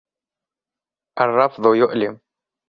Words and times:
الرفض 1.19 1.65
يؤلم. 1.73 2.19